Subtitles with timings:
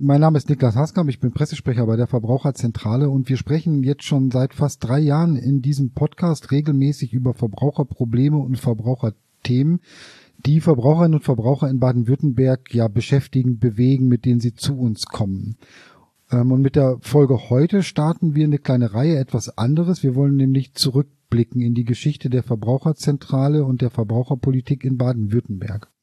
[0.00, 4.02] Mein Name ist Niklas Haskam, ich bin Pressesprecher bei der Verbraucherzentrale und wir sprechen jetzt
[4.02, 9.80] schon seit fast drei Jahren in diesem Podcast regelmäßig über Verbraucherprobleme und Verbraucherthemen,
[10.44, 15.58] die Verbraucherinnen und Verbraucher in Baden-Württemberg ja beschäftigen, bewegen, mit denen sie zu uns kommen.
[16.32, 20.02] Ähm, und mit der Folge heute starten wir eine kleine Reihe etwas anderes.
[20.02, 25.93] Wir wollen nämlich zurückblicken in die Geschichte der Verbraucherzentrale und der Verbraucherpolitik in Baden-Württemberg.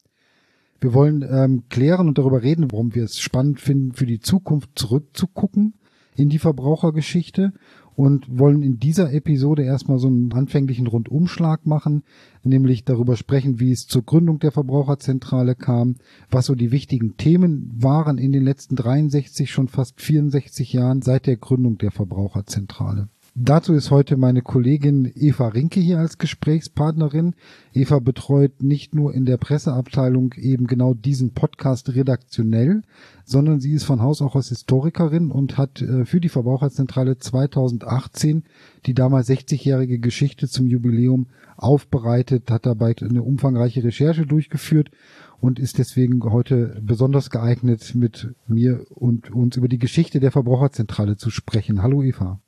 [0.82, 4.72] Wir wollen ähm, klären und darüber reden, warum wir es spannend finden, für die Zukunft
[4.74, 5.76] zurückzugucken
[6.16, 7.54] in die Verbrauchergeschichte
[7.96, 12.04] und wollen in dieser Episode erstmal so einen anfänglichen Rundumschlag machen,
[12.44, 15.98] nämlich darüber sprechen, wie es zur Gründung der Verbraucherzentrale kam,
[16.32, 21.28] was so die wichtigen Themen waren in den letzten 63, schon fast 64 Jahren seit
[21.28, 23.08] der Gründung der Verbraucherzentrale.
[23.34, 27.34] Dazu ist heute meine Kollegin Eva Rinke hier als Gesprächspartnerin.
[27.74, 32.82] Eva betreut nicht nur in der Presseabteilung eben genau diesen Podcast redaktionell,
[33.24, 38.44] sondern sie ist von Haus auch als Historikerin und hat äh, für die Verbraucherzentrale 2018
[38.86, 44.92] die damals 60-jährige Geschichte zum Jubiläum aufbereitet, hat dabei eine umfangreiche Recherche durchgeführt
[45.40, 51.16] und ist deswegen heute besonders geeignet, mit mir und uns über die Geschichte der Verbraucherzentrale
[51.16, 51.82] zu sprechen.
[51.82, 52.42] Hallo Eva.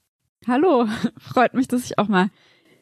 [0.47, 0.85] Hallo,
[1.17, 2.29] freut mich, dass ich auch mal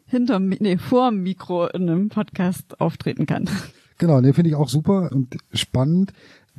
[0.05, 3.49] hinter, nee, vor dem Mikro in einem Podcast auftreten kann.
[3.97, 6.11] Genau, den finde ich auch super und spannend.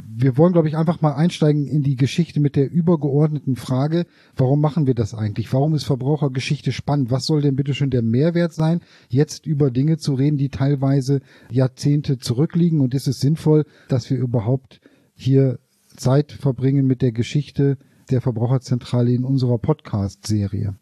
[0.06, 4.60] Wir wollen, glaube ich, einfach mal einsteigen in die Geschichte mit der übergeordneten Frage, warum
[4.60, 5.52] machen wir das eigentlich?
[5.52, 7.10] Warum ist Verbrauchergeschichte spannend?
[7.10, 11.20] Was soll denn bitte schon der Mehrwert sein, jetzt über Dinge zu reden, die teilweise
[11.50, 12.80] Jahrzehnte zurückliegen?
[12.80, 14.80] Und ist es sinnvoll, dass wir überhaupt
[15.14, 15.58] hier
[15.96, 17.76] Zeit verbringen mit der Geschichte
[18.10, 20.76] der Verbraucherzentrale in unserer Podcast-Serie?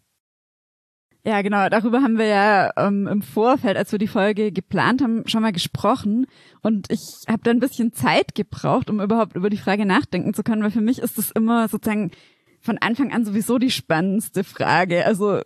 [1.25, 1.69] Ja, genau.
[1.69, 5.53] Darüber haben wir ja ähm, im Vorfeld, als wir die Folge geplant haben, schon mal
[5.53, 6.27] gesprochen.
[6.63, 10.43] Und ich habe da ein bisschen Zeit gebraucht, um überhaupt über die Frage nachdenken zu
[10.43, 12.11] können, weil für mich ist das immer sozusagen
[12.61, 15.05] von Anfang an sowieso die spannendste Frage.
[15.05, 15.41] Also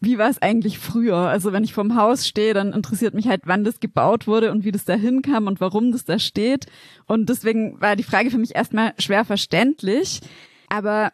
[0.00, 1.16] wie war es eigentlich früher?
[1.16, 4.64] Also wenn ich vorm Haus stehe, dann interessiert mich halt, wann das gebaut wurde und
[4.64, 6.66] wie das da hinkam und warum das da steht.
[7.06, 10.20] Und deswegen war die Frage für mich erstmal schwer verständlich.
[10.68, 11.10] Aber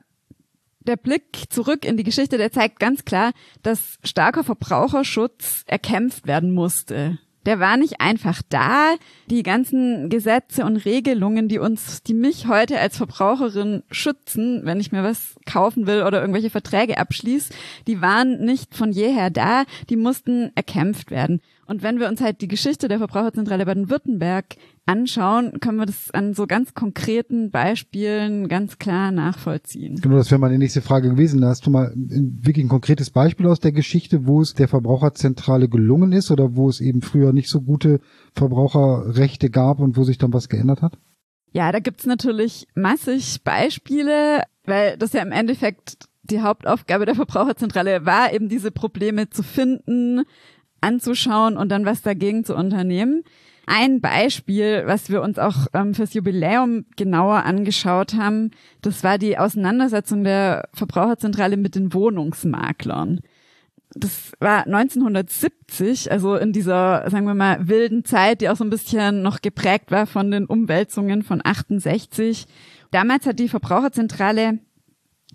[0.87, 6.53] der Blick zurück in die Geschichte, der zeigt ganz klar, dass starker Verbraucherschutz erkämpft werden
[6.53, 7.19] musste.
[7.47, 8.94] Der war nicht einfach da.
[9.28, 14.93] Die ganzen Gesetze und Regelungen, die uns, die mich heute als Verbraucherin schützen, wenn ich
[14.93, 17.53] mir was kaufen will oder irgendwelche Verträge abschließe,
[17.87, 19.65] die waren nicht von jeher da.
[19.91, 21.41] Die mussten erkämpft werden.
[21.66, 26.34] Und wenn wir uns halt die Geschichte der Verbraucherzentrale Baden-Württemberg anschauen, können wir das an
[26.34, 29.97] so ganz konkreten Beispielen ganz klar nachvollziehen.
[29.97, 31.41] Genau, das wäre meine nächste Frage gewesen.
[31.41, 35.69] Da hast du mal wirklich ein konkretes Beispiel aus der Geschichte, wo es der Verbraucherzentrale
[35.69, 38.00] gelungen ist oder wo es eben früher nicht so gute
[38.34, 40.98] Verbraucherrechte gab und wo sich dann was geändert hat?
[41.52, 48.06] Ja, da gibt's natürlich massig Beispiele, weil das ja im Endeffekt die Hauptaufgabe der Verbraucherzentrale
[48.06, 50.22] war, eben diese Probleme zu finden,
[50.84, 53.25] anzuschauen und dann was dagegen zu unternehmen.
[53.67, 58.50] Ein Beispiel, was wir uns auch ähm, fürs Jubiläum genauer angeschaut haben,
[58.83, 63.21] das war die Auseinandersetzung der Verbraucherzentrale mit den Wohnungsmaklern.
[63.97, 68.71] Das war 1970, also in dieser, sagen wir mal, wilden Zeit, die auch so ein
[68.71, 72.47] bisschen noch geprägt war von den Umwälzungen von 68.
[72.91, 74.59] Damals hat die Verbraucherzentrale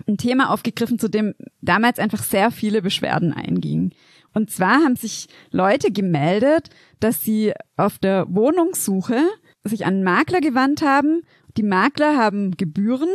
[0.07, 3.93] ein Thema aufgegriffen, zu dem damals einfach sehr viele Beschwerden eingingen.
[4.33, 6.69] Und zwar haben sich Leute gemeldet,
[6.99, 9.21] dass sie auf der Wohnungssuche
[9.63, 11.21] sich an Makler gewandt haben.
[11.57, 13.09] Die Makler haben Gebühren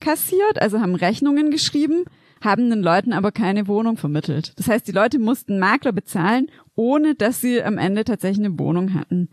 [0.00, 2.04] kassiert, also haben Rechnungen geschrieben,
[2.40, 4.52] haben den Leuten aber keine Wohnung vermittelt.
[4.56, 8.94] Das heißt, die Leute mussten Makler bezahlen, ohne dass sie am Ende tatsächlich eine Wohnung
[8.94, 9.28] hatten.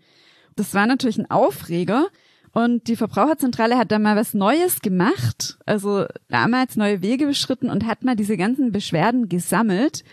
[0.55, 2.07] Das war natürlich ein Aufreger.
[2.51, 7.85] Und die Verbraucherzentrale hat da mal was Neues gemacht, also damals neue Wege beschritten und
[7.85, 10.05] hat mal diese ganzen Beschwerden gesammelt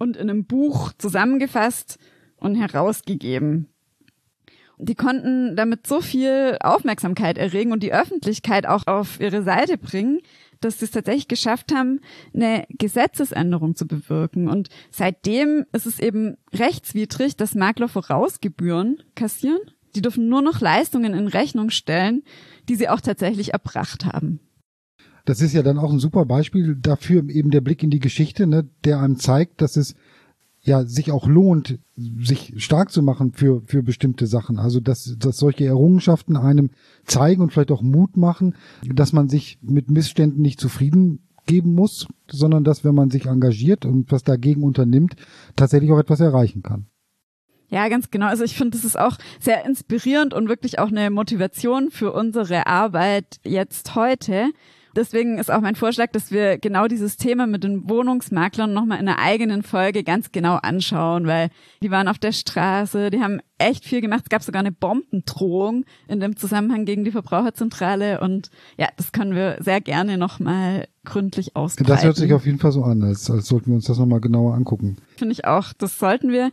[0.00, 1.98] und in einem Buch zusammengefasst
[2.38, 3.68] und herausgegeben.
[4.78, 10.20] Die konnten damit so viel Aufmerksamkeit erregen und die Öffentlichkeit auch auf ihre Seite bringen,
[10.60, 12.00] dass sie es tatsächlich geschafft haben,
[12.34, 14.48] eine Gesetzesänderung zu bewirken.
[14.48, 19.60] Und seitdem ist es eben rechtswidrig, dass Makler Vorausgebühren kassieren.
[19.94, 22.22] Die dürfen nur noch Leistungen in Rechnung stellen,
[22.68, 24.40] die sie auch tatsächlich erbracht haben.
[25.30, 28.48] Das ist ja dann auch ein super Beispiel dafür, eben der Blick in die Geschichte,
[28.48, 29.94] ne, der einem zeigt, dass es
[30.60, 34.58] ja sich auch lohnt, sich stark zu machen für für bestimmte Sachen.
[34.58, 36.70] Also dass dass solche Errungenschaften einem
[37.04, 38.56] zeigen und vielleicht auch Mut machen,
[38.92, 43.84] dass man sich mit Missständen nicht zufrieden geben muss, sondern dass wenn man sich engagiert
[43.84, 45.14] und was dagegen unternimmt,
[45.54, 46.86] tatsächlich auch etwas erreichen kann.
[47.68, 48.26] Ja, ganz genau.
[48.26, 52.66] Also ich finde, das ist auch sehr inspirierend und wirklich auch eine Motivation für unsere
[52.66, 54.50] Arbeit jetzt heute.
[54.96, 59.08] Deswegen ist auch mein Vorschlag, dass wir genau dieses Thema mit den Wohnungsmaklern nochmal in
[59.08, 61.50] einer eigenen Folge ganz genau anschauen, weil
[61.82, 64.22] die waren auf der Straße, die haben echt viel gemacht.
[64.24, 69.34] Es gab sogar eine Bombendrohung in dem Zusammenhang gegen die Verbraucherzentrale und ja, das können
[69.34, 71.88] wir sehr gerne nochmal gründlich ausbreiten.
[71.88, 74.20] Das hört sich auf jeden Fall so an, als, als sollten wir uns das nochmal
[74.20, 74.96] genauer angucken.
[75.16, 76.50] Finde ich auch, das sollten wir.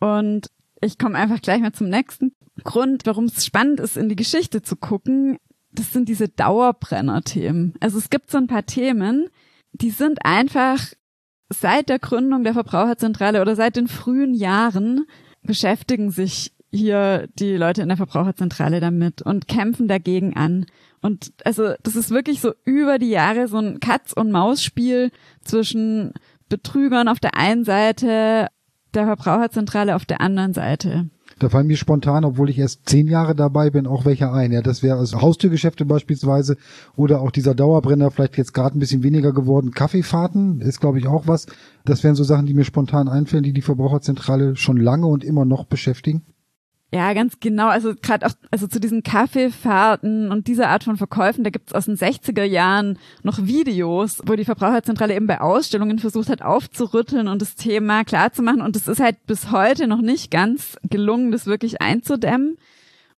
[0.00, 0.50] Und
[0.80, 2.32] ich komme einfach gleich mal zum nächsten
[2.62, 5.38] Grund, warum es spannend ist, in die Geschichte zu gucken
[5.74, 7.74] das sind diese Dauerbrenner-Themen.
[7.80, 9.28] Also es gibt so ein paar Themen,
[9.72, 10.80] die sind einfach
[11.48, 15.06] seit der Gründung der Verbraucherzentrale oder seit den frühen Jahren
[15.42, 20.66] beschäftigen sich hier die Leute in der Verbraucherzentrale damit und kämpfen dagegen an.
[21.00, 25.10] Und also das ist wirklich so über die Jahre so ein Katz- und Maus-Spiel
[25.42, 26.12] zwischen
[26.48, 28.48] Betrügern auf der einen Seite,
[28.94, 31.10] der Verbraucherzentrale auf der anderen Seite.
[31.38, 34.52] Da fallen mir spontan, obwohl ich erst zehn Jahre dabei bin, auch welche ein.
[34.52, 36.56] Ja, das wäre also Haustürgeschäfte beispielsweise
[36.96, 39.72] oder auch dieser Dauerbrenner, vielleicht jetzt gerade ein bisschen weniger geworden.
[39.72, 41.46] Kaffeefahrten ist, glaube ich, auch was.
[41.84, 45.44] Das wären so Sachen, die mir spontan einfallen, die die Verbraucherzentrale schon lange und immer
[45.44, 46.22] noch beschäftigen.
[46.92, 47.66] Ja, ganz genau.
[47.66, 51.86] Also gerade auch also zu diesen Kaffeefahrten und dieser Art von Verkäufen, da gibt's aus
[51.86, 57.42] den 60er Jahren noch Videos, wo die Verbraucherzentrale eben bei Ausstellungen versucht hat aufzurütteln und
[57.42, 58.62] das Thema klarzumachen.
[58.62, 62.58] Und es ist halt bis heute noch nicht ganz gelungen, das wirklich einzudämmen.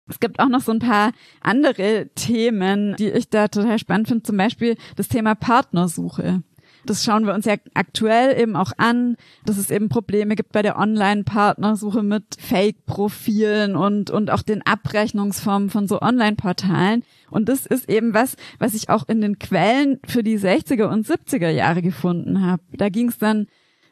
[0.09, 4.23] Es gibt auch noch so ein paar andere Themen, die ich da total spannend finde.
[4.23, 6.43] Zum Beispiel das Thema Partnersuche.
[6.87, 9.17] Das schauen wir uns ja aktuell eben auch an,
[9.47, 15.71] dass es eben Probleme gibt bei der Online-Partnersuche mit Fake-Profilen und, und auch den Abrechnungsformen
[15.71, 17.05] von so Online-Portalen.
[17.31, 21.07] Und das ist eben was, was ich auch in den Quellen für die 60er und
[21.07, 22.63] 70er Jahre gefunden habe.
[22.77, 23.47] Da ging es dann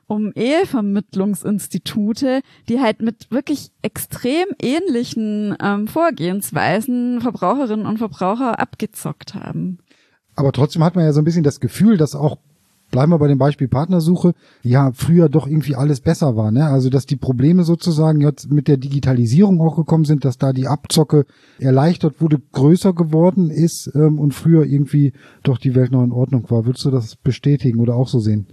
[0.07, 9.79] um Ehevermittlungsinstitute, die halt mit wirklich extrem ähnlichen ähm, Vorgehensweisen Verbraucherinnen und Verbraucher abgezockt haben.
[10.35, 12.39] Aber trotzdem hat man ja so ein bisschen das Gefühl, dass auch
[12.93, 16.67] bleiben wir bei dem Beispiel Partnersuche, ja, früher doch irgendwie alles besser war, ne?
[16.67, 20.69] Also, dass die Probleme sozusagen jetzt mit der Digitalisierung auch gekommen sind, dass da die
[20.69, 21.25] Abzocke
[21.59, 25.13] erleichtert wurde, größer geworden ist ähm, und früher irgendwie
[25.43, 26.65] doch die Welt noch in Ordnung war.
[26.65, 28.47] Würdest du das bestätigen oder auch so sehen?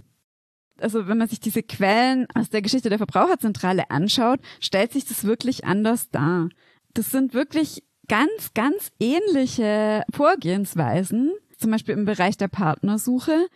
[0.80, 5.24] also wenn man sich diese Quellen aus der Geschichte der Verbraucherzentrale anschaut, stellt sich das
[5.24, 6.48] wirklich anders dar.
[6.94, 13.46] Das sind wirklich ganz, ganz ähnliche Vorgehensweisen, zum Beispiel im Bereich der Partnersuche,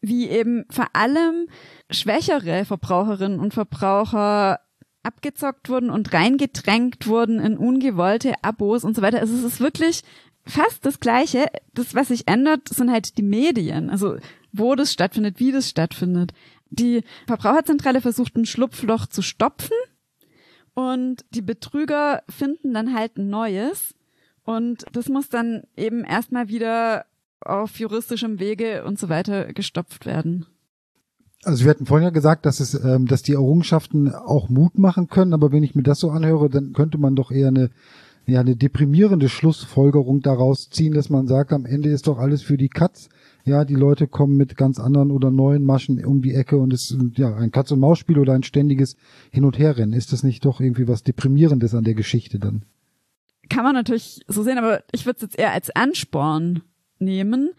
[0.00, 1.48] wie eben vor allem
[1.90, 4.60] schwächere Verbraucherinnen und Verbraucher
[5.02, 9.20] abgezockt wurden und reingedrängt wurden in ungewollte Abos und so weiter.
[9.20, 10.02] Also es ist wirklich
[10.44, 11.46] fast das Gleiche.
[11.74, 13.90] Das, was sich ändert, sind halt die Medien.
[13.90, 14.16] Also
[14.52, 16.32] wo das stattfindet, wie das stattfindet.
[16.70, 19.76] Die Verbraucherzentrale versucht ein Schlupfloch zu stopfen
[20.74, 23.94] und die Betrüger finden dann halt ein neues.
[24.44, 27.04] Und das muss dann eben erstmal wieder
[27.40, 30.46] auf juristischem Wege und so weiter gestopft werden.
[31.42, 35.08] Also wir hatten vorhin ja gesagt, dass es, ähm, dass die Errungenschaften auch Mut machen
[35.08, 37.70] können, aber wenn ich mir das so anhöre, dann könnte man doch eher eine
[38.26, 42.56] ja eine deprimierende Schlussfolgerung daraus ziehen, dass man sagt, am Ende ist doch alles für
[42.56, 43.08] die Katz.
[43.44, 46.90] Ja, die Leute kommen mit ganz anderen oder neuen Maschen um die Ecke und es
[46.90, 48.96] ist ja ein Katz- und Maus-Spiel oder ein ständiges
[49.30, 49.94] Hin- und Herrennen.
[49.94, 52.64] Ist das nicht doch irgendwie was Deprimierendes an der Geschichte dann?
[53.48, 56.62] Kann man natürlich so sehen, aber ich würde es jetzt eher als Ansporn
[57.00, 57.50] nehmen.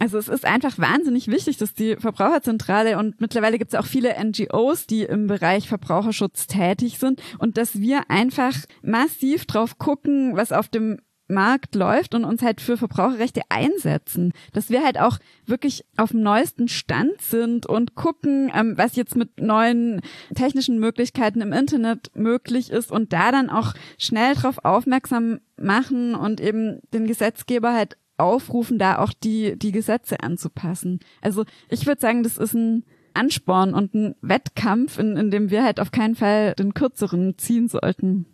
[0.00, 4.14] Also es ist einfach wahnsinnig wichtig, dass die Verbraucherzentrale und mittlerweile gibt es auch viele
[4.22, 10.52] NGOs, die im Bereich Verbraucherschutz tätig sind und dass wir einfach massiv drauf gucken, was
[10.52, 15.84] auf dem Markt läuft und uns halt für Verbraucherrechte einsetzen, dass wir halt auch wirklich
[15.96, 20.00] auf dem neuesten Stand sind und gucken, ähm, was jetzt mit neuen
[20.34, 26.40] technischen Möglichkeiten im Internet möglich ist und da dann auch schnell drauf aufmerksam machen und
[26.40, 31.00] eben den Gesetzgeber halt aufrufen, da auch die, die Gesetze anzupassen.
[31.20, 32.84] Also ich würde sagen, das ist ein
[33.14, 37.68] Ansporn und ein Wettkampf, in, in dem wir halt auf keinen Fall den kürzeren ziehen
[37.68, 38.26] sollten.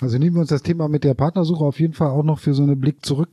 [0.00, 2.54] Also nehmen wir uns das Thema mit der Partnersuche auf jeden Fall auch noch für
[2.54, 3.30] so eine Blick zurück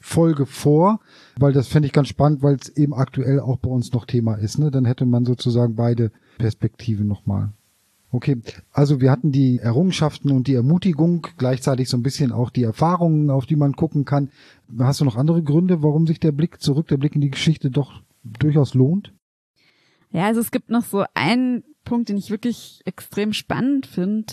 [0.00, 1.00] Folge vor,
[1.38, 4.34] weil das fände ich ganz spannend, weil es eben aktuell auch bei uns noch Thema
[4.34, 4.58] ist.
[4.58, 4.70] Ne?
[4.70, 7.52] Dann hätte man sozusagen beide Perspektiven nochmal.
[8.10, 8.40] Okay,
[8.72, 13.28] also wir hatten die Errungenschaften und die Ermutigung, gleichzeitig so ein bisschen auch die Erfahrungen,
[13.28, 14.30] auf die man gucken kann.
[14.78, 17.70] Hast du noch andere Gründe, warum sich der Blick zurück, der Blick in die Geschichte
[17.70, 19.12] doch durchaus lohnt?
[20.10, 24.32] Ja, also es gibt noch so einen Punkt, den ich wirklich extrem spannend finde,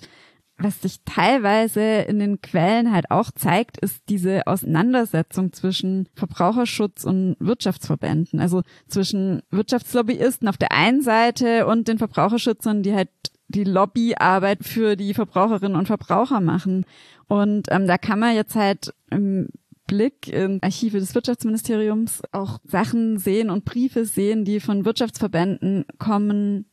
[0.57, 7.35] was sich teilweise in den Quellen halt auch zeigt, ist diese Auseinandersetzung zwischen Verbraucherschutz und
[7.39, 8.39] Wirtschaftsverbänden.
[8.39, 13.09] Also zwischen Wirtschaftslobbyisten auf der einen Seite und den Verbraucherschützern, die halt
[13.47, 16.85] die Lobbyarbeit für die Verbraucherinnen und Verbraucher machen.
[17.27, 19.49] Und ähm, da kann man jetzt halt im
[19.87, 26.65] Blick in Archive des Wirtschaftsministeriums auch Sachen sehen und Briefe sehen, die von Wirtschaftsverbänden kommen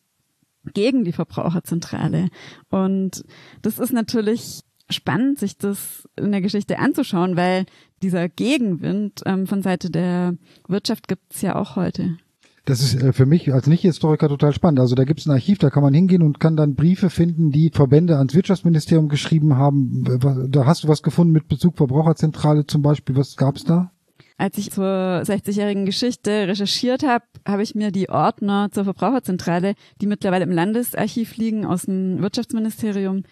[0.73, 2.29] gegen die Verbraucherzentrale.
[2.71, 3.25] Und
[3.61, 7.67] das ist natürlich spannend, sich das in der Geschichte anzuschauen, weil
[8.03, 10.37] dieser Gegenwind ähm, von Seite der
[10.69, 12.17] Wirtschaft gibt's ja auch heute.
[12.65, 14.81] Das ist äh, für mich als Nicht-Historiker total spannend.
[14.81, 17.51] Also da gibt es ein Archiv, da kann man hingehen und kann dann Briefe finden,
[17.51, 20.49] die Verbände ans Wirtschaftsministerium geschrieben haben.
[20.49, 23.17] Da hast du was gefunden mit Bezug Verbraucherzentrale zum Beispiel.
[23.17, 23.91] Was gab's da?
[24.39, 30.07] Als ich zur 60-jährigen Geschichte recherchiert habe, habe ich mir die Ordner zur Verbraucherzentrale, die
[30.07, 33.25] mittlerweile im Landesarchiv liegen, aus dem Wirtschaftsministerium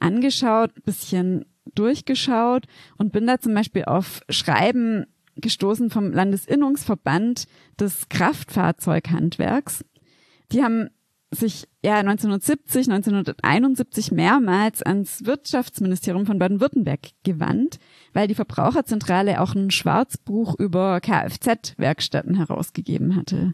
[0.00, 2.64] angeschaut, bisschen durchgeschaut
[2.96, 5.06] und bin da zum Beispiel auf Schreiben
[5.40, 7.46] gestoßen vom Landesinnungsverband
[7.78, 9.84] des Kraftfahrzeughandwerks.
[10.52, 10.88] Die haben
[11.30, 17.78] sich ja 1970, 1971 mehrmals ans Wirtschaftsministerium von Baden-Württemberg gewandt,
[18.14, 23.52] weil die Verbraucherzentrale auch ein Schwarzbuch über Kfz-Werkstätten herausgegeben hatte.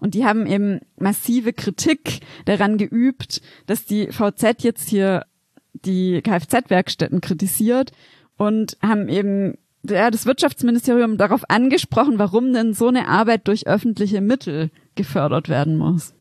[0.00, 5.24] Und die haben eben massive Kritik daran geübt, dass die VZ jetzt hier
[5.72, 7.92] die Kfz-Werkstätten kritisiert
[8.36, 9.56] und haben eben
[9.88, 15.76] ja, das Wirtschaftsministerium darauf angesprochen, warum denn so eine Arbeit durch öffentliche Mittel gefördert werden
[15.76, 16.14] muss.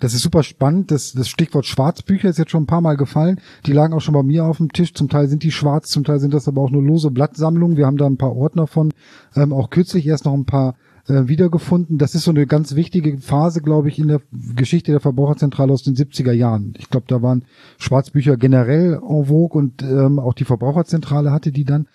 [0.00, 0.90] Das ist super spannend.
[0.90, 3.40] Das, das Stichwort Schwarzbücher ist jetzt schon ein paar Mal gefallen.
[3.66, 4.94] Die lagen auch schon bei mir auf dem Tisch.
[4.94, 7.76] Zum Teil sind die schwarz, zum Teil sind das aber auch nur lose Blattsammlungen.
[7.76, 8.92] Wir haben da ein paar Ordner von.
[9.36, 10.74] Ähm, auch kürzlich erst noch ein paar
[11.06, 11.98] äh, wiedergefunden.
[11.98, 14.20] Das ist so eine ganz wichtige Phase, glaube ich, in der
[14.56, 16.74] Geschichte der Verbraucherzentrale aus den 70er Jahren.
[16.78, 17.44] Ich glaube, da waren
[17.78, 21.86] Schwarzbücher generell en vogue und ähm, auch die Verbraucherzentrale hatte die dann.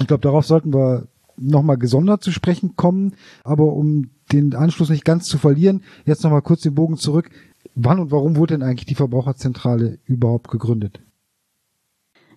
[0.00, 3.14] Ich glaube, darauf sollten wir nochmal gesondert zu sprechen kommen.
[3.44, 7.30] Aber um den Anschluss nicht ganz zu verlieren, jetzt nochmal kurz den Bogen zurück.
[7.74, 11.00] Wann und warum wurde denn eigentlich die Verbraucherzentrale überhaupt gegründet?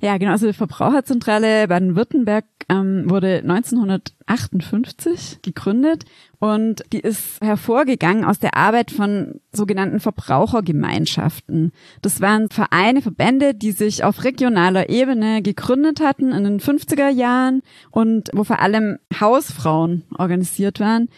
[0.01, 0.31] Ja, genau.
[0.31, 6.05] Also die Verbraucherzentrale Baden-Württemberg ähm, wurde 1958 gegründet
[6.39, 11.71] und die ist hervorgegangen aus der Arbeit von sogenannten Verbrauchergemeinschaften.
[12.01, 17.61] Das waren Vereine, Verbände, die sich auf regionaler Ebene gegründet hatten in den 50er Jahren
[17.91, 21.09] und wo vor allem Hausfrauen organisiert waren.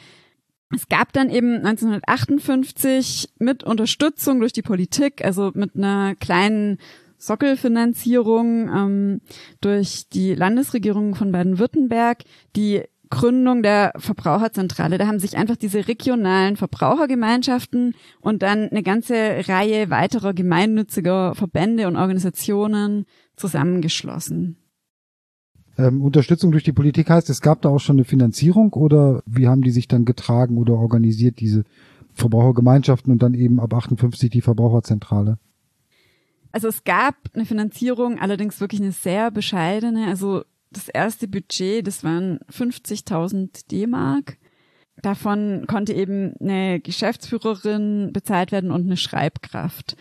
[0.76, 6.80] Es gab dann eben 1958 mit Unterstützung durch die Politik, also mit einer kleinen
[7.26, 9.22] Sockelfinanzierung ähm,
[9.62, 12.24] durch die Landesregierung von Baden-Württemberg
[12.56, 14.98] die Gründung der Verbraucherzentrale.
[14.98, 19.14] Da haben sich einfach diese regionalen Verbrauchergemeinschaften und dann eine ganze
[19.48, 24.58] Reihe weiterer gemeinnütziger Verbände und Organisationen zusammengeschlossen.
[25.78, 29.48] Ähm, Unterstützung durch die Politik heißt, es gab da auch schon eine Finanzierung oder wie
[29.48, 31.64] haben die sich dann getragen oder organisiert, diese
[32.14, 35.38] Verbrauchergemeinschaften und dann eben ab 58 die Verbraucherzentrale?
[36.54, 40.08] Also es gab eine Finanzierung, allerdings wirklich eine sehr bescheidene.
[40.08, 44.38] Also das erste Budget, das waren 50.000 D-Mark.
[45.02, 49.98] Davon konnte eben eine Geschäftsführerin bezahlt werden und eine Schreibkraft.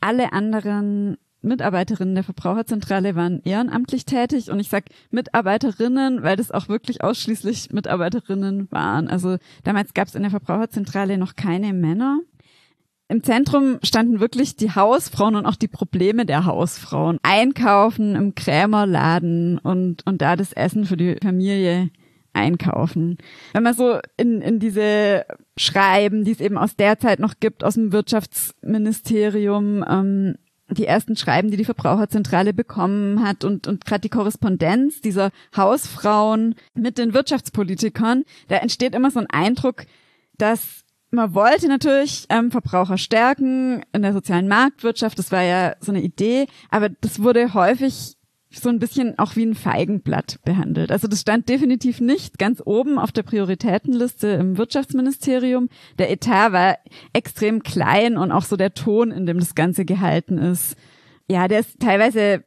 [0.00, 6.68] Alle anderen Mitarbeiterinnen der Verbraucherzentrale waren ehrenamtlich tätig und ich sag Mitarbeiterinnen, weil das auch
[6.68, 9.08] wirklich ausschließlich Mitarbeiterinnen waren.
[9.08, 12.20] Also damals gab es in der Verbraucherzentrale noch keine Männer.
[13.08, 17.18] Im Zentrum standen wirklich die Hausfrauen und auch die Probleme der Hausfrauen.
[17.22, 21.88] Einkaufen im Krämerladen und, und da das Essen für die Familie
[22.34, 23.16] einkaufen.
[23.54, 25.24] Wenn man so in, in diese
[25.56, 30.36] Schreiben, die es eben aus der Zeit noch gibt, aus dem Wirtschaftsministerium, ähm,
[30.70, 36.56] die ersten Schreiben, die die Verbraucherzentrale bekommen hat und, und gerade die Korrespondenz dieser Hausfrauen
[36.74, 39.86] mit den Wirtschaftspolitikern, da entsteht immer so ein Eindruck,
[40.36, 45.92] dass man wollte natürlich ähm, Verbraucher stärken in der sozialen Marktwirtschaft, das war ja so
[45.92, 48.18] eine Idee, aber das wurde häufig
[48.50, 50.90] so ein bisschen auch wie ein Feigenblatt behandelt.
[50.90, 55.68] Also das stand definitiv nicht ganz oben auf der Prioritätenliste im Wirtschaftsministerium.
[55.98, 56.78] Der Etat war
[57.12, 60.76] extrem klein und auch so der Ton, in dem das Ganze gehalten ist.
[61.30, 62.42] Ja, der ist teilweise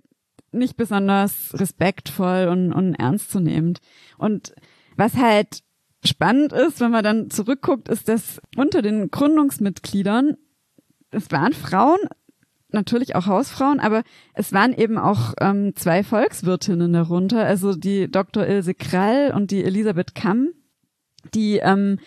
[0.51, 3.79] nicht besonders respektvoll und, und ernstzunehmend.
[4.17, 4.53] Und
[4.97, 5.61] was halt
[6.03, 10.37] spannend ist, wenn man dann zurückguckt, ist, dass unter den Gründungsmitgliedern,
[11.11, 11.99] es waren Frauen,
[12.69, 14.03] natürlich auch Hausfrauen, aber
[14.33, 18.45] es waren eben auch ähm, zwei Volkswirtinnen darunter, also die Dr.
[18.45, 20.49] Ilse Krall und die Elisabeth Kamm,
[21.33, 21.99] die ähm,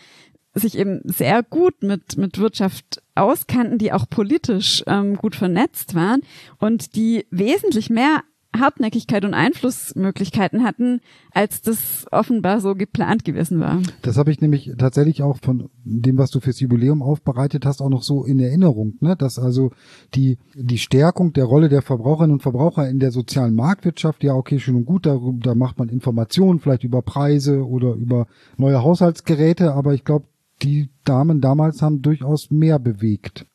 [0.55, 6.23] sich eben sehr gut mit, mit Wirtschaft auskannten, die auch politisch ähm, gut vernetzt waren
[6.59, 8.23] und die wesentlich mehr
[8.55, 11.01] Hartnäckigkeit und Einflussmöglichkeiten hatten,
[11.33, 13.81] als das offenbar so geplant gewesen war.
[14.03, 17.89] Das habe ich nämlich tatsächlich auch von dem, was du fürs Jubiläum aufbereitet hast, auch
[17.89, 19.17] noch so in Erinnerung, ne?
[19.17, 19.73] dass also
[20.15, 24.59] die, die Stärkung der Rolle der Verbraucherinnen und Verbraucher in der sozialen Marktwirtschaft, ja okay,
[24.59, 29.75] schön und gut, da, da macht man Informationen vielleicht über Preise oder über neue Haushaltsgeräte,
[29.75, 30.27] aber ich glaube,
[30.63, 33.47] die Damen damals haben durchaus mehr bewegt.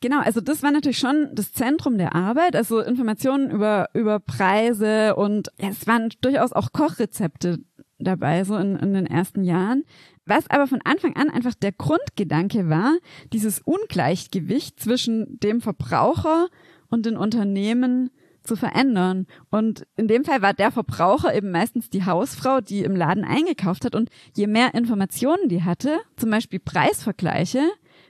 [0.00, 5.16] Genau, also das war natürlich schon das Zentrum der Arbeit, also Informationen über, über Preise
[5.16, 7.60] und es waren durchaus auch Kochrezepte
[7.98, 9.84] dabei, so in, in den ersten Jahren.
[10.26, 12.96] Was aber von Anfang an einfach der Grundgedanke war,
[13.32, 16.48] dieses Ungleichgewicht zwischen dem Verbraucher
[16.88, 18.10] und den Unternehmen
[18.42, 19.26] zu verändern.
[19.50, 23.84] Und in dem Fall war der Verbraucher eben meistens die Hausfrau, die im Laden eingekauft
[23.84, 23.94] hat.
[23.94, 27.62] Und je mehr Informationen die hatte, zum Beispiel Preisvergleiche,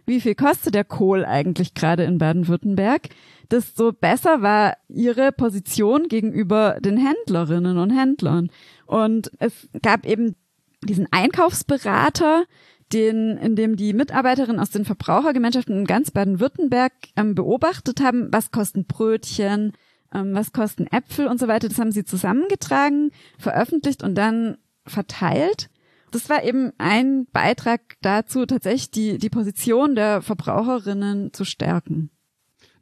[0.07, 3.09] wie viel kostet der Kohl eigentlich gerade in Baden-Württemberg,
[3.51, 8.51] desto besser war ihre Position gegenüber den Händlerinnen und Händlern.
[8.87, 10.37] Und es gab eben
[10.83, 12.45] diesen Einkaufsberater,
[12.93, 18.53] den, in dem die Mitarbeiterinnen aus den Verbrauchergemeinschaften in ganz Baden-Württemberg ähm, beobachtet haben, was
[18.53, 19.73] kosten Brötchen,
[20.15, 21.69] ähm, was kosten Äpfel und so weiter.
[21.69, 25.69] Das haben sie zusammengetragen, veröffentlicht und dann verteilt
[26.11, 32.11] das war eben ein Beitrag dazu, tatsächlich die, die Position der Verbraucherinnen zu stärken.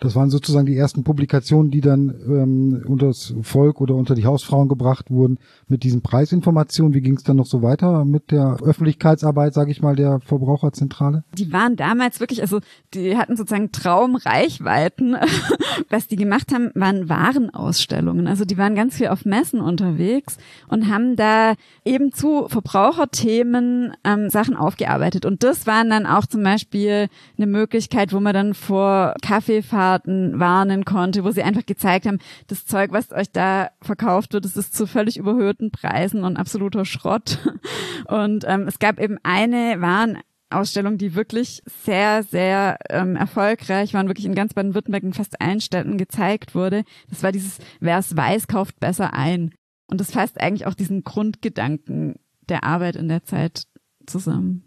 [0.00, 4.26] Das waren sozusagen die ersten Publikationen, die dann ähm, unter das Volk oder unter die
[4.26, 6.94] Hausfrauen gebracht wurden mit diesen Preisinformationen.
[6.94, 11.24] Wie ging es dann noch so weiter mit der Öffentlichkeitsarbeit, sage ich mal, der Verbraucherzentrale?
[11.38, 12.60] Die waren damals wirklich, also
[12.92, 15.16] die hatten sozusagen Traumreichweiten.
[15.88, 18.26] Was die gemacht haben, waren Warenausstellungen.
[18.26, 24.28] Also die waren ganz viel auf Messen unterwegs und haben da eben zu Verbraucherthemen ähm,
[24.28, 25.24] Sachen aufgearbeitet.
[25.24, 30.40] Und das waren dann auch zum Beispiel eine Möglichkeit, wo man dann vor Kaffeefahrten Zutaten
[30.40, 34.56] warnen konnte, wo sie einfach gezeigt haben, das Zeug, was euch da verkauft wird, das
[34.56, 37.38] ist zu völlig überhöhten Preisen und absoluter Schrott.
[38.08, 44.26] Und ähm, es gab eben eine Warenausstellung, die wirklich sehr, sehr ähm, erfolgreich und wirklich
[44.26, 46.84] in ganz Baden-Württemberg in fast allen Städten gezeigt wurde.
[47.08, 49.54] Das war dieses, wer es weiß, kauft besser ein.
[49.86, 52.16] Und das fasst eigentlich auch diesen Grundgedanken
[52.48, 53.66] der Arbeit in der Zeit
[54.06, 54.64] zusammen.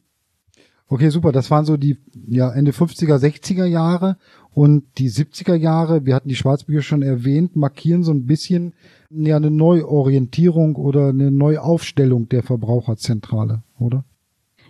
[0.89, 1.32] Okay, super.
[1.32, 4.17] Das waren so die ja, Ende 50er, 60er Jahre
[4.57, 8.73] und die 70er Jahre, wir hatten die Schwarzbücher schon erwähnt, markieren so ein bisschen
[9.11, 14.03] ja eine Neuorientierung oder eine Neuaufstellung der Verbraucherzentrale, oder?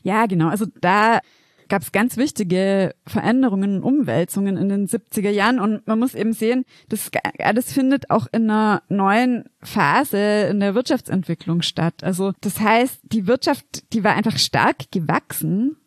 [0.03, 0.49] Ja, genau.
[0.49, 1.19] Also da
[1.69, 6.33] gab es ganz wichtige Veränderungen und Umwälzungen in den 70er Jahren und man muss eben
[6.33, 12.03] sehen, das alles findet auch in einer neuen Phase in der Wirtschaftsentwicklung statt.
[12.03, 15.77] Also das heißt, die Wirtschaft, die war einfach stark gewachsen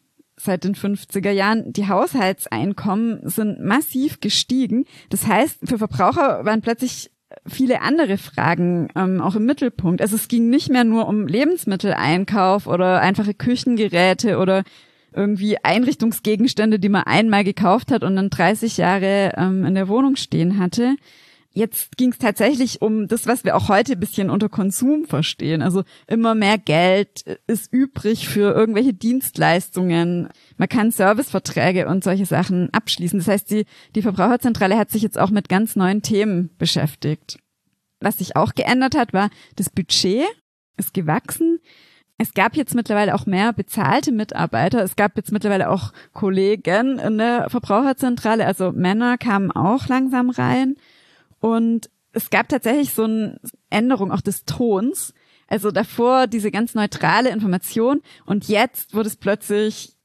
[0.45, 1.73] seit den 50er Jahren.
[1.73, 4.87] Die Haushaltseinkommen sind massiv gestiegen.
[5.11, 7.11] Das heißt, für Verbraucher waren plötzlich
[7.47, 10.01] viele andere Fragen ähm, auch im Mittelpunkt.
[10.01, 14.65] Also es ging nicht mehr nur um Lebensmitteleinkauf oder einfache Küchengeräte oder
[15.13, 20.17] irgendwie Einrichtungsgegenstände, die man einmal gekauft hat und dann 30 Jahre ähm, in der Wohnung
[20.17, 20.97] stehen hatte,
[21.53, 25.63] Jetzt ging es tatsächlich um das, was wir auch heute ein bisschen unter Konsum verstehen.
[25.63, 30.29] Also immer mehr Geld ist übrig für irgendwelche Dienstleistungen.
[30.59, 33.19] Man kann Serviceverträge und solche Sachen abschließen.
[33.19, 33.65] Das heißt, die,
[33.97, 37.39] die Verbraucherzentrale hat sich jetzt auch mit ganz neuen Themen beschäftigt.
[37.99, 40.25] Was sich auch geändert hat, war das Budget
[40.77, 41.61] ist gewachsen.
[42.17, 44.83] Es gab jetzt mittlerweile auch mehr bezahlte Mitarbeiter.
[44.83, 48.45] Es gab jetzt mittlerweile auch Kollegen in der Verbraucherzentrale.
[48.45, 50.77] Also Männer kamen auch langsam rein.
[51.41, 55.15] Und es gab tatsächlich so eine Änderung auch des Tons.
[55.47, 59.97] Also davor diese ganz neutrale Information und jetzt wurde es plötzlich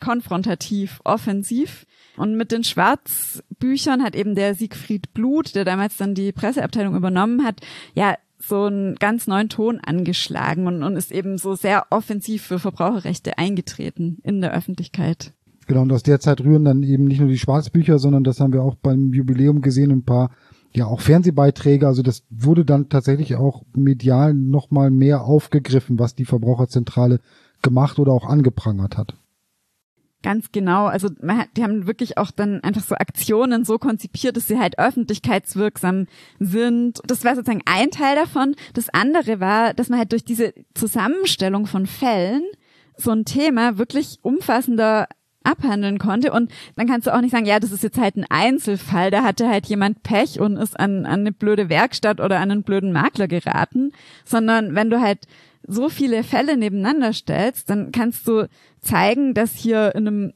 [0.00, 1.84] konfrontativ, offensiv.
[2.16, 7.44] Und mit den Schwarzbüchern hat eben der Siegfried Blut, der damals dann die Presseabteilung übernommen
[7.44, 7.60] hat,
[7.94, 12.60] ja, so einen ganz neuen Ton angeschlagen und, und ist eben so sehr offensiv für
[12.60, 15.32] Verbraucherrechte eingetreten in der Öffentlichkeit.
[15.66, 18.52] Genau, und aus der Zeit rühren dann eben nicht nur die Schwarzbücher, sondern das haben
[18.52, 20.30] wir auch beim Jubiläum gesehen, ein paar
[20.78, 26.24] ja auch Fernsehbeiträge, also das wurde dann tatsächlich auch medial nochmal mehr aufgegriffen, was die
[26.24, 27.20] Verbraucherzentrale
[27.62, 29.14] gemacht oder auch angeprangert hat.
[30.22, 30.86] Ganz genau.
[30.86, 31.08] Also
[31.56, 36.06] die haben wirklich auch dann einfach so Aktionen so konzipiert, dass sie halt öffentlichkeitswirksam
[36.40, 37.00] sind.
[37.06, 38.56] Das war sozusagen ein Teil davon.
[38.74, 42.42] Das andere war, dass man halt durch diese Zusammenstellung von Fällen
[42.96, 45.06] so ein Thema wirklich umfassender
[45.48, 46.32] abhandeln konnte.
[46.32, 49.22] Und dann kannst du auch nicht sagen, ja, das ist jetzt halt ein Einzelfall, da
[49.22, 52.92] hatte halt jemand Pech und ist an, an eine blöde Werkstatt oder an einen blöden
[52.92, 53.92] Makler geraten,
[54.24, 55.26] sondern wenn du halt
[55.66, 58.48] so viele Fälle nebeneinander stellst, dann kannst du
[58.80, 60.32] zeigen, dass hier in einem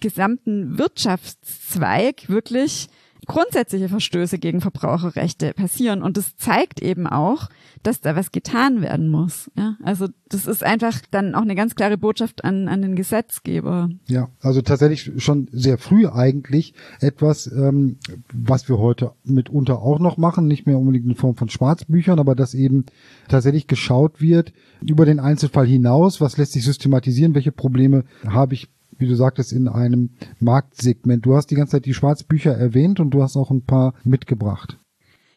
[0.00, 2.88] gesamten Wirtschaftszweig wirklich
[3.26, 6.02] grundsätzliche Verstöße gegen Verbraucherrechte passieren.
[6.02, 7.48] Und das zeigt eben auch,
[7.82, 9.50] dass da was getan werden muss.
[9.56, 13.88] Ja, also das ist einfach dann auch eine ganz klare Botschaft an, an den Gesetzgeber.
[14.06, 17.98] Ja, also tatsächlich schon sehr früh eigentlich etwas, ähm,
[18.32, 22.34] was wir heute mitunter auch noch machen, nicht mehr unbedingt in Form von Schwarzbüchern, aber
[22.34, 22.86] dass eben
[23.28, 28.68] tatsächlich geschaut wird über den Einzelfall hinaus, was lässt sich systematisieren, welche Probleme habe ich
[28.98, 31.24] wie du sagtest, in einem Marktsegment.
[31.24, 34.78] Du hast die ganze Zeit die Schwarzbücher erwähnt und du hast auch ein paar mitgebracht.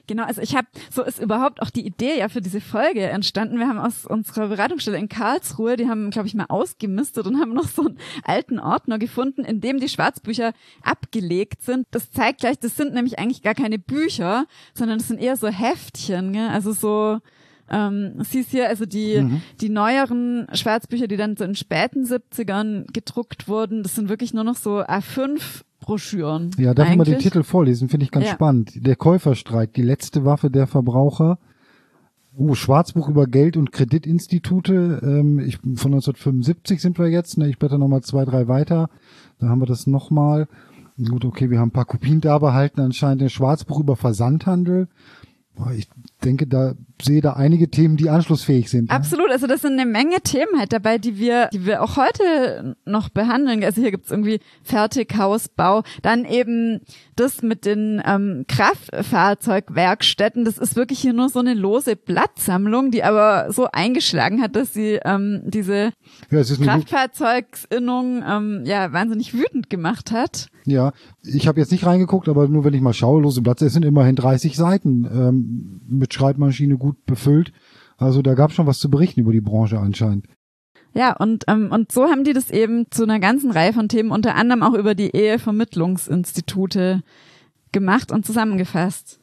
[0.10, 3.60] Genau, also ich habe, so ist überhaupt auch die Idee ja für diese Folge entstanden.
[3.60, 7.54] Wir haben aus unserer Beratungsstelle in Karlsruhe, die haben, glaube ich, mal ausgemistet und haben
[7.54, 11.86] noch so einen alten Ordner gefunden, in dem die Schwarzbücher abgelegt sind.
[11.92, 15.48] Das zeigt gleich, das sind nämlich eigentlich gar keine Bücher, sondern das sind eher so
[15.48, 16.48] Heftchen, gell?
[16.48, 17.20] also so
[17.72, 19.42] ähm, siehst hier also die, mhm.
[19.62, 24.44] die neueren Schwarzbücher, die dann so in späten 70ern gedruckt wurden, das sind wirklich nur
[24.44, 26.52] noch so A5 Broschüren.
[26.58, 28.34] Ja, darf ich mal den Titel vorlesen, finde ich ganz ja.
[28.34, 28.86] spannend.
[28.86, 31.40] Der Käuferstreit, die letzte Waffe der Verbraucher.
[32.38, 35.02] Uh, Schwarzbuch über Geld- und Kreditinstitute.
[35.04, 37.38] Ähm, ich, von 1975 sind wir jetzt.
[37.38, 37.50] Ne?
[37.50, 38.90] Ich blätter nochmal zwei, drei weiter.
[39.40, 40.48] Da haben wir das nochmal.
[41.04, 42.82] Gut, okay, wir haben ein paar Kopien da behalten.
[42.82, 44.88] Anscheinend ein Schwarzbuch über Versandhandel.
[45.76, 45.88] Ich
[46.24, 48.90] denke, da sehe da einige Themen, die anschlussfähig sind.
[48.92, 52.76] Absolut, also das sind eine Menge Themen halt dabei, die wir, die wir auch heute
[52.86, 53.64] noch behandeln.
[53.64, 56.82] Also hier gibt's irgendwie Fertighausbau, dann eben
[57.16, 60.46] das mit den ähm, Kraftfahrzeugwerkstätten.
[60.46, 64.74] Das ist wirklich hier nur so eine lose Blattsammlung, die aber so eingeschlagen hat, dass
[64.74, 65.92] sie ähm, diese
[66.30, 70.48] ja, Kraftfahrzeugsinnung ähm, ja wahnsinnig wütend gemacht hat.
[70.70, 73.74] Ja, ich habe jetzt nicht reingeguckt, aber nur wenn ich mal schaue, lose Blatt, es
[73.74, 77.52] sind immerhin 30 Seiten ähm, mit Schreibmaschine gut befüllt.
[77.98, 80.26] Also da gab es schon was zu berichten über die Branche anscheinend.
[80.94, 84.12] Ja, und, ähm, und so haben die das eben zu einer ganzen Reihe von Themen,
[84.12, 87.04] unter anderem auch über die Ehevermittlungsinstitute
[87.72, 89.20] gemacht und zusammengefasst.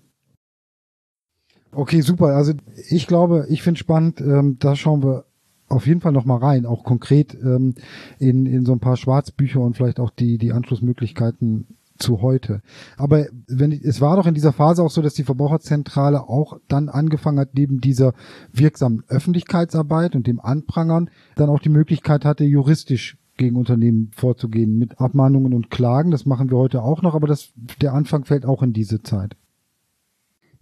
[1.72, 2.28] Okay, super.
[2.28, 2.54] Also
[2.88, 5.24] ich glaube, ich finde spannend, ähm, da schauen wir
[5.68, 7.74] auf jeden Fall noch mal rein, auch konkret ähm,
[8.18, 11.66] in, in so ein paar Schwarzbücher und vielleicht auch die, die Anschlussmöglichkeiten
[11.98, 12.60] zu heute.
[12.96, 16.88] Aber wenn es war doch in dieser Phase auch so, dass die Verbraucherzentrale auch dann
[16.88, 18.12] angefangen hat, neben dieser
[18.52, 25.00] wirksamen Öffentlichkeitsarbeit und dem Anprangern dann auch die Möglichkeit hatte, juristisch gegen Unternehmen vorzugehen mit
[25.00, 26.10] Abmahnungen und Klagen.
[26.10, 29.36] Das machen wir heute auch noch, aber das, der Anfang fällt auch in diese Zeit.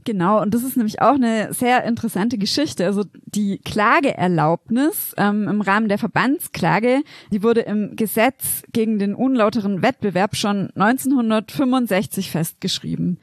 [0.05, 2.85] Genau, und das ist nämlich auch eine sehr interessante Geschichte.
[2.85, 9.83] Also die Klageerlaubnis ähm, im Rahmen der Verbandsklage, die wurde im Gesetz gegen den unlauteren
[9.83, 13.19] Wettbewerb schon 1965 festgeschrieben.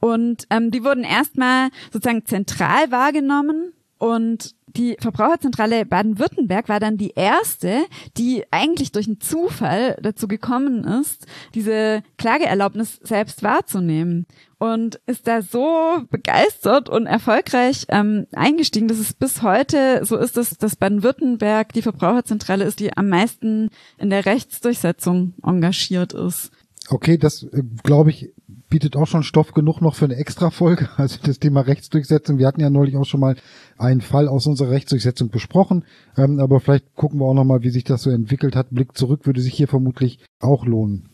[0.00, 7.12] Und ähm, die wurden erstmal sozusagen zentral wahrgenommen und die Verbraucherzentrale Baden-Württemberg war dann die
[7.14, 7.82] erste,
[8.16, 14.26] die eigentlich durch einen Zufall dazu gekommen ist, diese Klageerlaubnis selbst wahrzunehmen
[14.58, 20.36] und ist da so begeistert und erfolgreich ähm, eingestiegen, dass es bis heute so ist,
[20.36, 26.52] dass, dass Baden-Württemberg die Verbraucherzentrale ist, die am meisten in der Rechtsdurchsetzung engagiert ist.
[26.88, 28.32] Okay, das äh, glaube ich
[28.72, 30.88] bietet auch schon Stoff genug noch für eine Extra-Folge.
[30.96, 32.38] Also das Thema Rechtsdurchsetzung.
[32.38, 33.36] Wir hatten ja neulich auch schon mal
[33.76, 35.84] einen Fall aus unserer Rechtsdurchsetzung besprochen.
[36.16, 38.70] Ähm, aber vielleicht gucken wir auch noch mal, wie sich das so entwickelt hat.
[38.70, 41.10] Blick zurück würde sich hier vermutlich auch lohnen.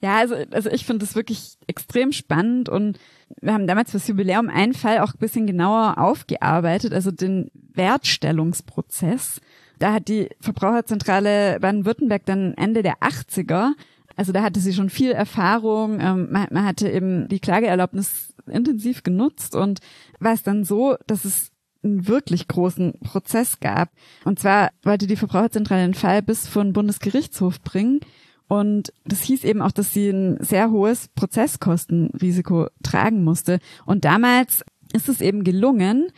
[0.00, 3.00] Ja, also, also ich finde das wirklich extrem spannend und
[3.40, 9.40] wir haben damals fürs Jubiläum einen Fall auch ein bisschen genauer aufgearbeitet, also den Wertstellungsprozess.
[9.80, 13.72] Da hat die Verbraucherzentrale Baden-Württemberg dann Ende der 80er
[14.16, 16.00] also da hatte sie schon viel Erfahrung.
[16.00, 19.80] Ähm, man, man hatte eben die Klageerlaubnis intensiv genutzt und
[20.18, 21.52] war es dann so, dass es
[21.84, 23.90] einen wirklich großen Prozess gab.
[24.24, 28.00] Und zwar wollte die Verbraucherzentrale den Fall bis vor den Bundesgerichtshof bringen.
[28.48, 33.58] Und das hieß eben auch, dass sie ein sehr hohes Prozesskostenrisiko tragen musste.
[33.84, 36.08] Und damals ist es eben gelungen,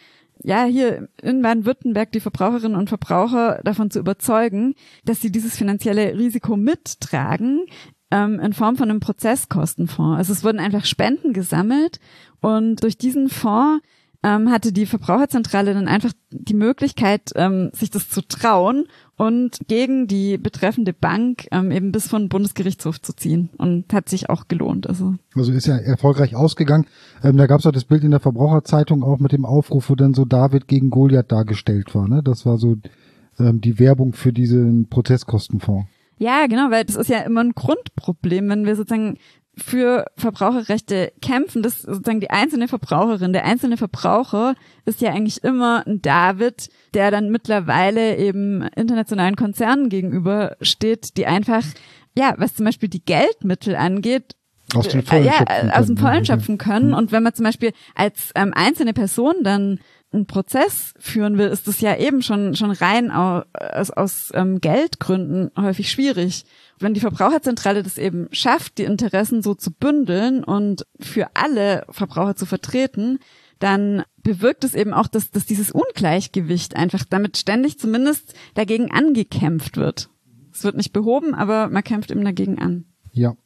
[0.42, 4.74] ja, hier in Baden-Württemberg die Verbraucherinnen und Verbraucher davon zu überzeugen,
[5.04, 7.66] dass sie dieses finanzielle Risiko mittragen
[8.10, 10.18] ähm, in Form von einem Prozesskostenfonds.
[10.18, 12.00] Also es wurden einfach Spenden gesammelt
[12.40, 13.82] und durch diesen Fonds
[14.22, 18.86] ähm, hatte die Verbraucherzentrale dann einfach die Möglichkeit, ähm, sich das zu trauen
[19.18, 23.50] und gegen die betreffende Bank ähm, eben bis von Bundesgerichtshof zu ziehen.
[23.58, 24.86] Und hat sich auch gelohnt.
[24.86, 26.86] Also, also ist ja erfolgreich ausgegangen.
[27.24, 29.96] Ähm, da gab es auch das Bild in der Verbraucherzeitung auch mit dem Aufruf, wo
[29.96, 32.08] dann so David gegen Goliath dargestellt war.
[32.08, 32.22] Ne?
[32.22, 32.76] Das war so
[33.40, 35.88] ähm, die Werbung für diesen Prozesskostenfonds.
[36.18, 39.18] Ja, genau, weil das ist ja immer ein Grundproblem, wenn wir sozusagen
[39.58, 45.86] für Verbraucherrechte kämpfen, dass sozusagen die einzelne Verbraucherin, der einzelne Verbraucher ist ja eigentlich immer
[45.86, 51.64] ein David, der dann mittlerweile eben internationalen Konzernen gegenüber steht, die einfach
[52.16, 54.34] ja, was zum Beispiel die Geldmittel angeht,
[54.74, 55.94] aus dem äh, Vollen ja, schöpfen aus dem können.
[55.94, 55.98] Mhm.
[55.98, 56.94] Vollen schöpfen können.
[56.94, 61.68] Und wenn man zum Beispiel als ähm, einzelne Person dann einen Prozess führen will, ist
[61.68, 66.44] das ja eben schon schon rein au- aus, aus ähm, Geldgründen häufig schwierig.
[66.78, 72.36] Wenn die Verbraucherzentrale das eben schafft, die Interessen so zu bündeln und für alle Verbraucher
[72.36, 73.18] zu vertreten,
[73.58, 79.76] dann bewirkt es eben auch, dass, dass dieses Ungleichgewicht einfach damit ständig zumindest dagegen angekämpft
[79.76, 80.08] wird.
[80.52, 82.86] Es wird nicht behoben, aber man kämpft eben dagegen an.
[83.12, 83.36] Ja,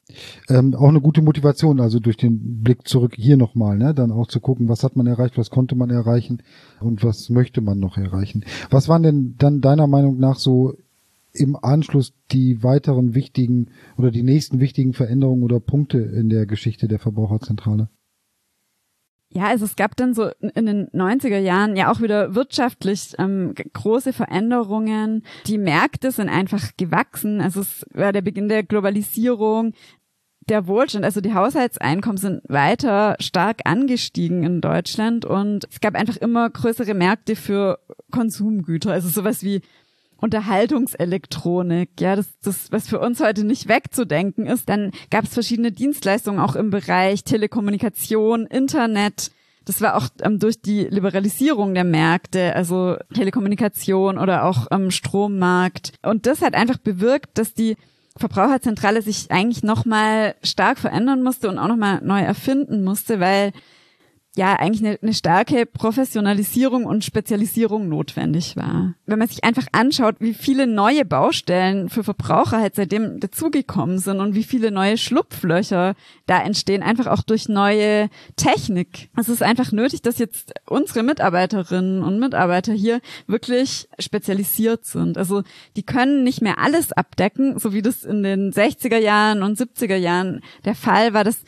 [0.49, 4.27] ähm, auch eine gute Motivation, also durch den Blick zurück hier nochmal, ne, dann auch
[4.27, 6.43] zu gucken, was hat man erreicht, was konnte man erreichen
[6.81, 8.45] und was möchte man noch erreichen.
[8.71, 10.75] Was waren denn dann deiner Meinung nach so
[11.33, 16.89] im Anschluss die weiteren wichtigen oder die nächsten wichtigen Veränderungen oder Punkte in der Geschichte
[16.89, 17.89] der Verbraucherzentrale?
[19.35, 23.55] Ja, also es gab dann so in den 90er Jahren ja auch wieder wirtschaftlich ähm,
[23.73, 25.25] große Veränderungen.
[25.47, 27.41] Die Märkte sind einfach gewachsen.
[27.41, 29.73] Also es war der Beginn der Globalisierung.
[30.49, 36.17] Der Wohlstand, also die Haushaltseinkommen sind weiter stark angestiegen in Deutschland und es gab einfach
[36.17, 37.79] immer größere Märkte für
[38.11, 39.63] Konsumgüter, also sowas wie
[40.23, 44.69] Unterhaltungselektronik, ja, das, das, was für uns heute nicht wegzudenken ist.
[44.69, 49.33] Dann gab es verschiedene Dienstleistungen auch im Bereich Telekommunikation, Internet.
[49.65, 55.95] Das war auch ähm, durch die Liberalisierung der Märkte, also Telekommunikation oder auch ähm, Strommarkt.
[56.03, 57.77] Und das hat einfach bewirkt, dass die
[58.17, 63.51] Verbraucherzentrale sich eigentlich nochmal stark verändern musste und auch nochmal neu erfinden musste, weil
[64.35, 68.95] ja eigentlich eine, eine starke Professionalisierung und Spezialisierung notwendig war.
[69.05, 74.21] Wenn man sich einfach anschaut, wie viele neue Baustellen für Verbraucher halt seitdem dazugekommen sind
[74.21, 75.95] und wie viele neue Schlupflöcher
[76.27, 79.11] da entstehen, einfach auch durch neue Technik.
[79.19, 85.19] Es ist einfach nötig, dass jetzt unsere Mitarbeiterinnen und Mitarbeiter hier wirklich spezialisiert sind.
[85.19, 85.43] Also
[85.77, 89.97] die können nicht mehr alles abdecken, so wie das in den 60er Jahren und 70er
[89.97, 91.45] Jahren der Fall war, dass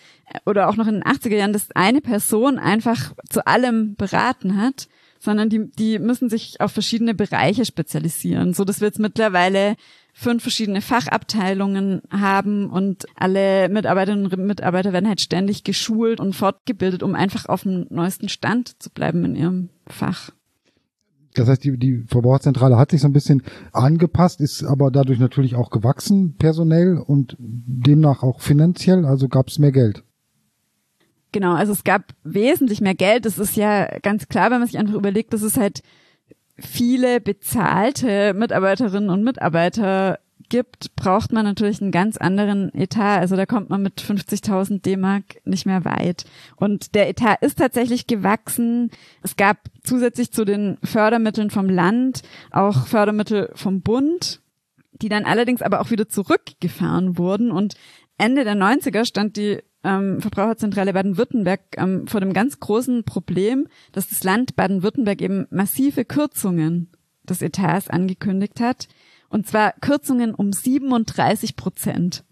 [0.47, 4.89] oder auch noch in den 80er Jahren, dass eine Person einfach zu allem beraten hat,
[5.19, 9.77] sondern die, die müssen sich auf verschiedene Bereiche spezialisieren, so dass wir jetzt mittlerweile
[10.13, 17.03] fünf verschiedene Fachabteilungen haben und alle Mitarbeiterinnen und Mitarbeiter werden halt ständig geschult und fortgebildet,
[17.03, 20.31] um einfach auf dem neuesten Stand zu bleiben in ihrem Fach.
[21.35, 25.57] Das heißt, die, die Verbraucherzentrale hat sich so ein bisschen angepasst, ist aber dadurch natürlich
[25.57, 30.05] auch gewachsen, personell und demnach auch finanziell, also gab es mehr Geld.
[31.35, 33.27] Genau, also es gab wesentlich mehr Geld.
[33.27, 35.83] Das ist ja ganz klar, wenn man sich einfach überlegt, dass es halt
[36.57, 43.19] viele bezahlte Mitarbeiterinnen und Mitarbeiter gibt, braucht man natürlich einen ganz anderen Etat.
[43.19, 46.25] Also da kommt man mit 50.000 D-Mark nicht mehr weit.
[46.55, 48.93] Und der Etat ist tatsächlich gewachsen.
[49.25, 54.41] Es gab zusätzlich zu den Fördermitteln vom Land auch Fördermittel vom Bund,
[54.93, 57.51] die dann allerdings aber auch wieder zurückgefahren wurden.
[57.51, 57.75] Und
[58.19, 64.09] Ende der 90er stand die ähm, Verbraucherzentrale Baden-Württemberg ähm, vor dem ganz großen Problem, dass
[64.09, 66.89] das Land Baden-Württemberg eben massive Kürzungen
[67.29, 68.89] des Etats angekündigt hat.
[69.29, 72.25] Und zwar Kürzungen um 37 Prozent.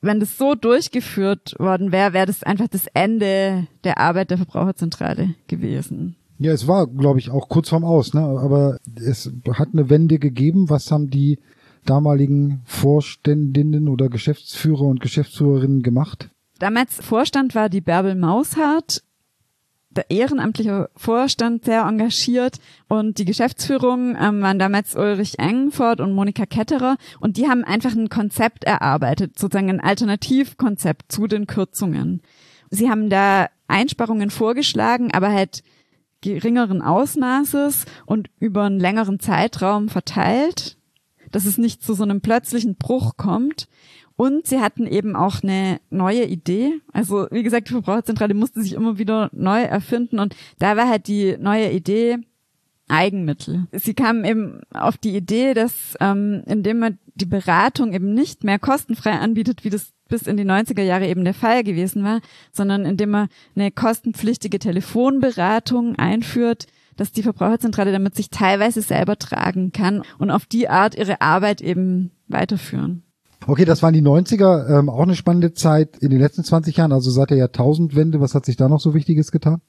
[0.00, 5.34] Wenn das so durchgeführt worden wäre, wäre das einfach das Ende der Arbeit der Verbraucherzentrale
[5.46, 6.16] gewesen.
[6.38, 8.22] Ja, es war, glaube ich, auch kurz vorm Aus, ne?
[8.22, 10.70] aber es hat eine Wende gegeben.
[10.70, 11.38] Was haben die
[11.84, 16.30] damaligen Vorständinnen oder Geschäftsführer und Geschäftsführerinnen gemacht?
[16.60, 19.02] Damals Vorstand war die Bärbel Maushardt,
[19.88, 26.44] der ehrenamtliche Vorstand sehr engagiert und die Geschäftsführung ähm, waren damals Ulrich Engford und Monika
[26.44, 32.20] Ketterer und die haben einfach ein Konzept erarbeitet, sozusagen ein Alternativkonzept zu den Kürzungen.
[32.68, 35.62] Sie haben da Einsparungen vorgeschlagen, aber halt
[36.20, 40.76] geringeren Ausmaßes und über einen längeren Zeitraum verteilt,
[41.32, 43.66] dass es nicht zu so einem plötzlichen Bruch kommt.
[44.20, 46.82] Und sie hatten eben auch eine neue Idee.
[46.92, 51.08] Also wie gesagt, die Verbraucherzentrale musste sich immer wieder neu erfinden und da war halt
[51.08, 52.18] die neue Idee
[52.86, 53.66] Eigenmittel.
[53.72, 58.58] Sie kamen eben auf die Idee, dass ähm, indem man die Beratung eben nicht mehr
[58.58, 62.20] kostenfrei anbietet, wie das bis in die 90er Jahre eben der Fall gewesen war,
[62.52, 66.66] sondern indem man eine kostenpflichtige Telefonberatung einführt,
[66.98, 71.62] dass die Verbraucherzentrale damit sich teilweise selber tragen kann und auf die Art ihre Arbeit
[71.62, 73.02] eben weiterführen.
[73.46, 76.92] Okay, das waren die 90er, ähm, auch eine spannende Zeit in den letzten 20 Jahren,
[76.92, 78.20] also seit der Jahrtausendwende.
[78.20, 79.62] Was hat sich da noch so Wichtiges getan?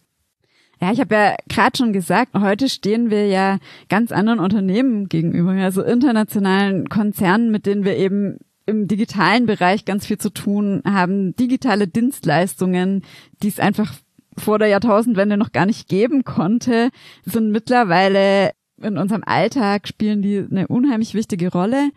[0.82, 5.52] Ja, ich habe ja gerade schon gesagt, heute stehen wir ja ganz anderen Unternehmen gegenüber,
[5.52, 11.36] also internationalen Konzernen, mit denen wir eben im digitalen Bereich ganz viel zu tun haben,
[11.36, 13.04] digitale Dienstleistungen,
[13.44, 13.94] die es einfach
[14.38, 16.90] vor der Jahrtausendwende noch gar nicht geben konnte,
[17.26, 21.92] sind mittlerweile in unserem Alltag spielen die eine unheimlich wichtige Rolle.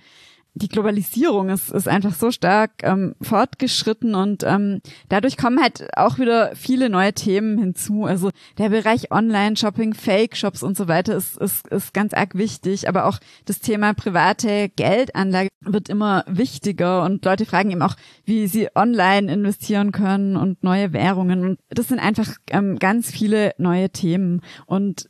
[0.55, 6.19] Die Globalisierung ist, ist einfach so stark ähm, fortgeschritten und ähm, dadurch kommen halt auch
[6.19, 8.05] wieder viele neue Themen hinzu.
[8.05, 13.07] Also der Bereich Online-Shopping, Fake-Shops und so weiter ist, ist, ist ganz arg wichtig, aber
[13.07, 18.69] auch das Thema private Geldanlage wird immer wichtiger und Leute fragen eben auch, wie sie
[18.77, 21.45] online investieren können und neue Währungen.
[21.45, 25.09] Und das sind einfach ähm, ganz viele neue Themen und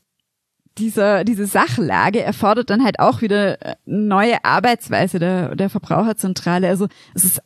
[0.79, 6.69] dieser, diese Sachlage erfordert dann halt auch wieder eine neue Arbeitsweise der, der Verbraucherzentrale.
[6.69, 7.43] Also es ist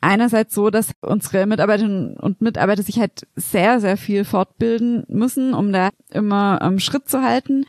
[0.00, 5.72] einerseits so, dass unsere Mitarbeiterinnen und Mitarbeiter sich halt sehr, sehr viel fortbilden müssen, um
[5.72, 7.64] da immer ähm, Schritt zu halten.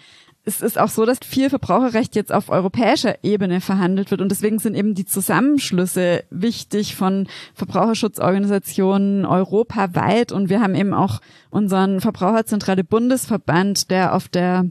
[0.45, 4.59] Es ist auch so, dass viel Verbraucherrecht jetzt auf europäischer Ebene verhandelt wird und deswegen
[4.59, 12.83] sind eben die Zusammenschlüsse wichtig von Verbraucherschutzorganisationen europaweit und wir haben eben auch unseren Verbraucherzentrale
[12.83, 14.65] Bundesverband, der auf der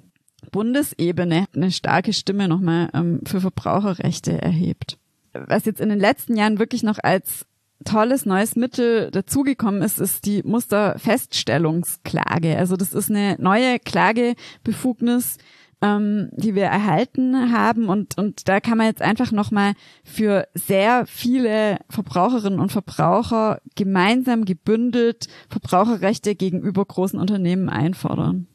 [0.51, 4.99] Bundesebene eine starke Stimme nochmal ähm, für Verbraucherrechte erhebt.
[5.33, 7.47] Was jetzt in den letzten Jahren wirklich noch als
[7.85, 12.57] tolles neues Mittel dazugekommen ist, ist die Musterfeststellungsklage.
[12.57, 15.39] Also das ist eine neue Klagebefugnis,
[15.81, 19.75] ähm, die wir erhalten haben und und da kann man jetzt einfach nochmal
[20.05, 28.47] für sehr viele Verbraucherinnen und Verbraucher gemeinsam gebündelt Verbraucherrechte gegenüber großen Unternehmen einfordern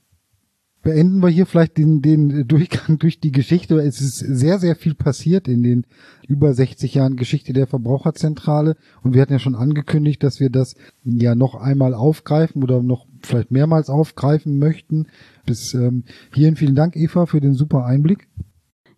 [0.84, 3.76] beenden wir hier vielleicht den, den Durchgang durch die Geschichte.
[3.80, 5.86] Es ist sehr, sehr viel passiert in den
[6.28, 8.76] über 60 Jahren Geschichte der Verbraucherzentrale.
[9.02, 13.06] Und wir hatten ja schon angekündigt, dass wir das ja noch einmal aufgreifen oder noch
[13.22, 15.08] vielleicht mehrmals aufgreifen möchten.
[15.46, 18.28] Bis ähm, hierhin vielen Dank, Eva, für den super Einblick.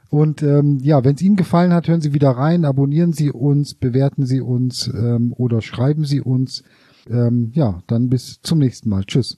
[0.10, 3.76] Und ähm, ja, wenn es Ihnen gefallen hat, hören Sie wieder rein, abonnieren Sie uns,
[3.76, 6.64] bewerten Sie uns ähm, oder schreiben Sie uns.
[7.08, 9.04] Ähm, ja, dann bis zum nächsten Mal.
[9.06, 9.38] Tschüss.